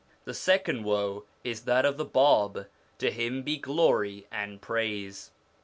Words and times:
The 0.25 0.33
second 0.33 0.83
woe 0.83 1.25
is 1.43 1.65
that 1.65 1.85
of 1.85 1.97
the 1.97 2.05
Bab 2.05 2.65
to 2.97 3.11
him 3.11 3.43
be 3.43 3.57
glory 3.57 4.25
and 4.31 4.59
praise 4.59 5.29